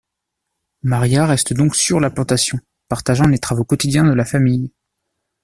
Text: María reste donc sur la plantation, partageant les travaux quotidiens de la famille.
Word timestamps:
María 0.81 1.27
reste 1.27 1.53
donc 1.53 1.75
sur 1.75 1.99
la 1.99 2.09
plantation, 2.09 2.57
partageant 2.87 3.27
les 3.27 3.37
travaux 3.37 3.65
quotidiens 3.65 4.03
de 4.03 4.15
la 4.15 4.25
famille. 4.25 4.71